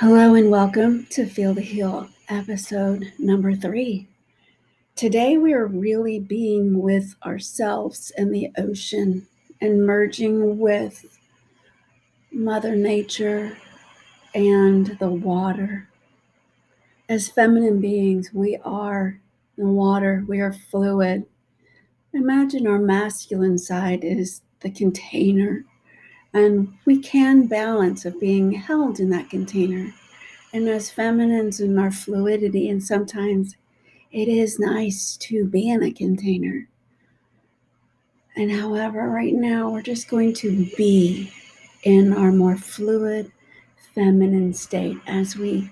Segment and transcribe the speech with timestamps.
[0.00, 4.08] Hello and welcome to Feel to Heal, episode number three.
[4.96, 9.24] Today we are really being with ourselves and the ocean
[9.60, 11.04] and merging with
[12.32, 13.56] Mother Nature
[14.34, 15.88] and the water.
[17.08, 19.20] As feminine beings, we are
[19.56, 21.24] the water, we are fluid.
[22.12, 25.64] Imagine our masculine side is the container
[26.34, 29.94] and we can balance of being held in that container.
[30.52, 33.56] And as feminines in our fluidity, and sometimes
[34.10, 36.68] it is nice to be in a container.
[38.36, 41.32] And however, right now we're just going to be
[41.84, 43.30] in our more fluid,
[43.94, 45.70] feminine state as we,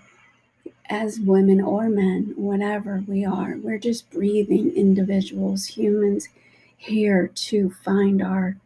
[0.90, 6.28] as women or men, whatever we are, we're just breathing individuals, humans
[6.76, 8.56] here to find our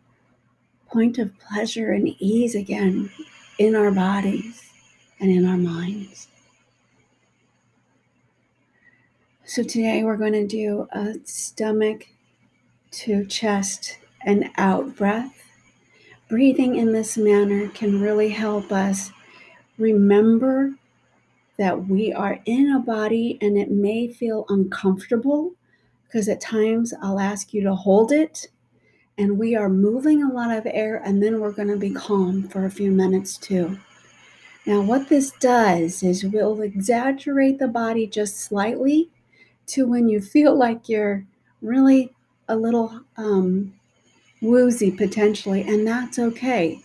[0.88, 3.10] point of pleasure and ease again
[3.58, 4.70] in our bodies
[5.20, 6.28] and in our minds.
[9.44, 12.08] So, today we're going to do a stomach
[12.92, 15.44] to chest and out breath.
[16.28, 19.12] Breathing in this manner can really help us
[19.78, 20.74] remember
[21.58, 25.52] that we are in a body and it may feel uncomfortable
[26.06, 28.48] because at times I'll ask you to hold it
[29.18, 32.42] and we are moving a lot of air, and then we're going to be calm
[32.48, 33.78] for a few minutes too.
[34.66, 39.08] Now, what this does is we'll exaggerate the body just slightly
[39.68, 41.24] to when you feel like you're
[41.62, 42.12] really
[42.48, 43.72] a little um,
[44.42, 46.80] woozy potentially, and that's okay.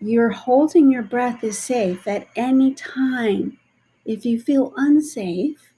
[0.00, 3.58] You're holding your breath is safe at any time.
[4.04, 5.72] If you feel unsafe,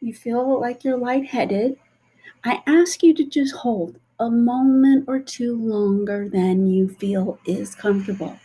[0.00, 1.76] you feel like you're lightheaded,
[2.44, 7.74] I ask you to just hold a moment or two longer than you feel is
[7.74, 8.38] comfortable.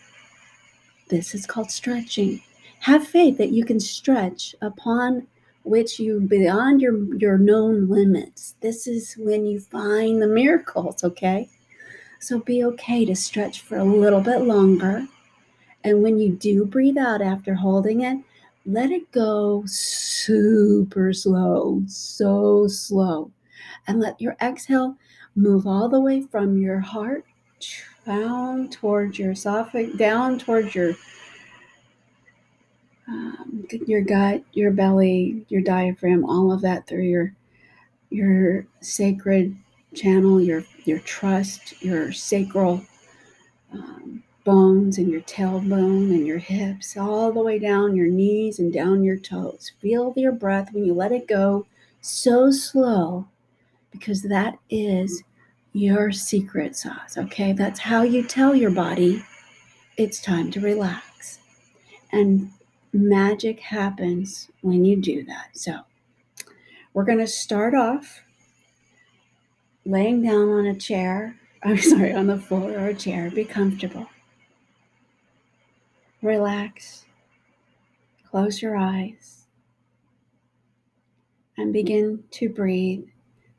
[1.10, 2.42] This is called stretching.
[2.80, 5.28] Have faith that you can stretch upon
[5.64, 8.56] which you beyond your, your known limits.
[8.62, 11.50] This is when you find the miracles, okay?
[12.20, 15.08] So be okay to stretch for a little bit longer.
[15.84, 18.18] And when you do breathe out after holding it,
[18.66, 23.32] let it go super slow, so slow.
[23.88, 24.98] And let your exhale
[25.38, 27.24] Move all the way from your heart
[28.08, 30.96] down towards your esophagus, down towards your
[33.08, 37.36] um, your gut, your belly, your diaphragm, all of that through your
[38.10, 39.56] your sacred
[39.94, 42.82] channel, your your trust, your sacral
[43.72, 48.74] um, bones, and your tailbone, and your hips, all the way down your knees and
[48.74, 49.72] down your toes.
[49.82, 51.68] Feel your breath when you let it go
[52.02, 53.28] so slow
[53.98, 55.24] because that is
[55.74, 57.18] your secret sauce.
[57.18, 59.24] Okay, that's how you tell your body
[59.98, 61.40] it's time to relax.
[62.12, 62.52] And
[62.94, 65.50] magic happens when you do that.
[65.54, 65.80] So,
[66.94, 68.22] we're going to start off
[69.86, 71.36] laying down on a chair.
[71.64, 73.32] I'm sorry, on the floor or a chair.
[73.32, 74.08] Be comfortable.
[76.22, 77.06] Relax.
[78.30, 79.46] Close your eyes
[81.58, 83.08] and begin to breathe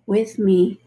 [0.08, 0.80] with me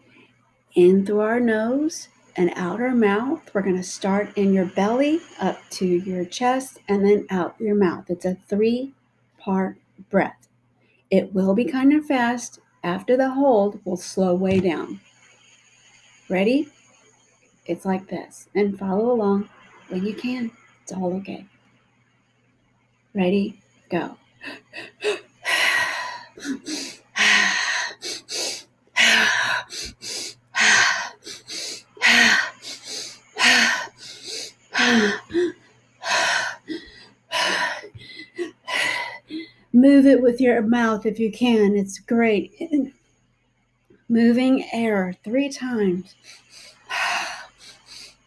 [0.74, 3.42] in through our nose and out our mouth.
[3.54, 7.76] We're going to start in your belly up to your chest and then out your
[7.76, 8.10] mouth.
[8.10, 8.94] It's a three
[9.38, 9.78] part
[10.10, 10.48] breath.
[11.12, 12.60] It will be kind of fast.
[12.84, 15.02] After the hold, we'll slow way down.
[16.28, 16.70] Ready?
[17.68, 18.50] It's like this.
[18.56, 19.50] And follow along
[19.90, 20.50] when you can.
[20.82, 21.46] It's all okay.
[23.14, 23.60] Ready?
[23.90, 24.18] Go.
[39.74, 41.76] Move it with your mouth if you can.
[41.76, 42.54] It's great.
[44.10, 46.16] Moving air three times.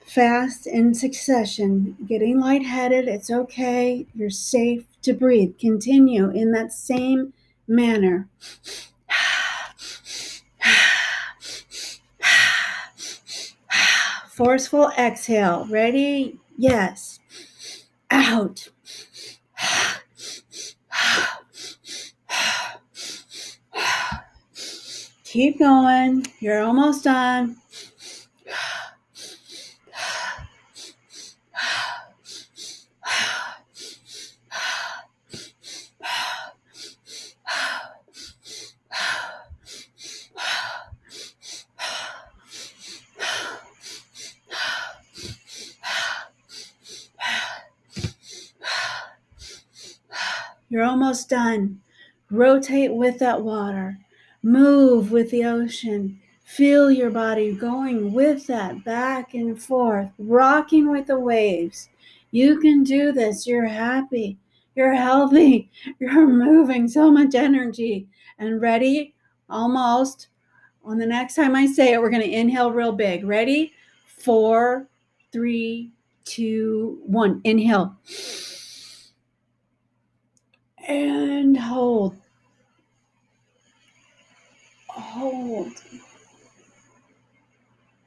[0.07, 1.97] Fast in succession.
[2.07, 3.09] Getting lightheaded.
[3.09, 4.07] It's okay.
[4.15, 5.59] You're safe to breathe.
[5.59, 7.35] Continue in that same
[7.69, 8.29] manner.
[14.31, 15.67] Forceful exhale.
[15.69, 16.39] Ready?
[16.57, 17.21] Yes.
[18.11, 18.69] Out.
[25.25, 26.27] Keep going.
[26.41, 27.57] You're almost done.
[50.75, 51.81] You're almost done.
[52.33, 53.97] Rotate with that water.
[54.43, 56.21] Move with the ocean.
[56.43, 61.91] Feel your body going with that back and forth, rocking with the waves.
[62.33, 63.47] You can do this.
[63.47, 64.37] You're happy.
[64.75, 65.71] You're healthy.
[66.01, 68.09] You're moving so much energy.
[68.41, 69.15] And ready?
[69.49, 70.27] Almost.
[70.85, 73.25] On the next time I say it, we're going to inhale real big.
[73.25, 73.73] Ready?
[74.09, 74.89] Four,
[75.31, 75.93] three,
[76.25, 77.41] two, one.
[77.45, 77.97] Inhale.
[80.87, 82.17] And hold.
[84.89, 85.73] Hold.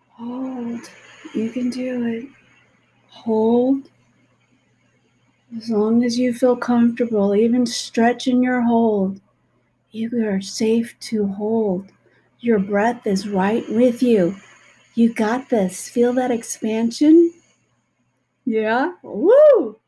[0.10, 0.82] Hold.
[1.34, 2.28] You can do it.
[3.10, 3.90] Hold.
[5.56, 9.22] As long as you feel comfortable, even stretching your hold,
[9.92, 11.92] you are safe to hold.
[12.42, 14.36] Your breath is right with you.
[14.94, 15.88] You got this.
[15.88, 17.34] Feel that expansion?
[18.46, 18.94] Yeah?
[19.02, 19.80] Woo!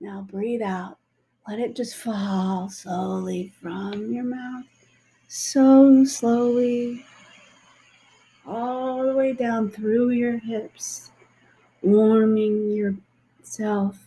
[0.00, 0.98] Now breathe out.
[1.48, 4.64] Let it just fall slowly from your mouth.
[5.28, 7.04] So slowly
[8.46, 11.10] all the way down through your hips,
[11.82, 13.98] warming yourself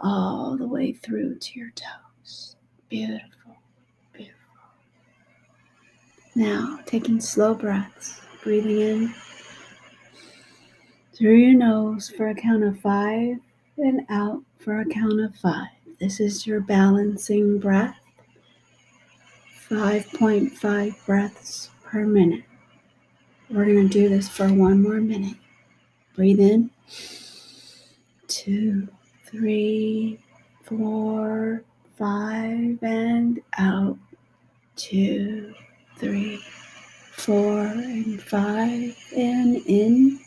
[0.00, 2.56] all the way through to your toes.
[2.90, 3.56] Beautiful,
[4.12, 4.36] beautiful.
[6.34, 9.14] Now, taking slow breaths, breathing in
[11.14, 13.38] through your nose for a count of five
[13.78, 15.68] and out for a count of five.
[16.00, 17.98] This is your balancing breath.
[19.70, 22.42] 5.5 breaths per minute.
[23.48, 25.36] We're going to do this for one more minute.
[26.16, 26.70] Breathe in.
[28.26, 28.88] Two,
[29.24, 30.18] three,
[30.64, 31.62] four,
[31.96, 33.96] five, and out.
[34.74, 35.54] Two,
[35.98, 36.42] three,
[37.12, 40.18] four, and five, and in.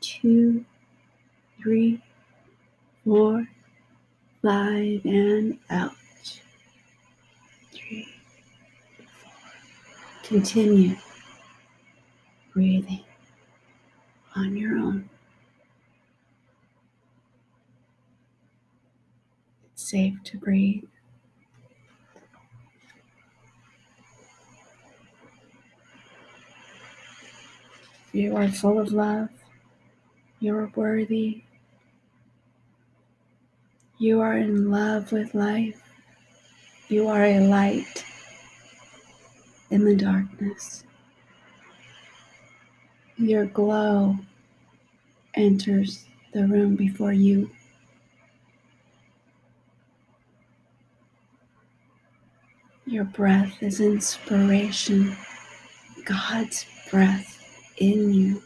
[0.00, 0.64] Two,
[1.62, 2.00] three,
[3.04, 3.46] four,
[4.42, 5.92] five, and out.
[7.72, 8.08] Three,
[8.96, 9.32] four.
[10.24, 10.96] Continue
[12.52, 13.04] breathing
[14.34, 15.08] on your own.
[19.72, 20.84] It's safe to breathe.
[28.12, 29.30] You are full of love.
[30.40, 31.44] You are worthy.
[34.02, 35.80] You are in love with life.
[36.88, 38.04] You are a light
[39.70, 40.82] in the darkness.
[43.16, 44.16] Your glow
[45.34, 47.48] enters the room before you.
[52.84, 55.16] Your breath is inspiration,
[56.04, 57.40] God's breath
[57.76, 58.42] in you.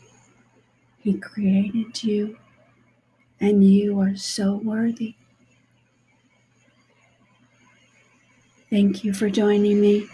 [0.98, 2.36] He created you,
[3.40, 5.14] and you are so worthy.
[8.70, 10.08] Thank you for joining me.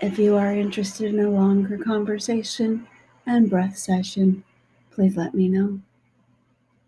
[0.00, 2.86] If you are interested in a longer conversation,
[3.28, 4.42] and breath session,
[4.90, 5.80] please let me know.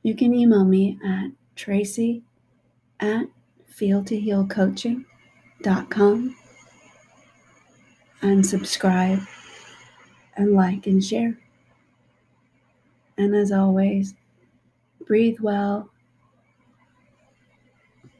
[0.02, 2.22] You can email me at traci
[2.98, 3.26] at
[3.70, 6.36] feeltohealcoaching.com
[8.22, 9.20] and subscribe
[10.34, 11.36] and like and share.
[13.18, 14.14] And as always,
[15.06, 15.90] breathe well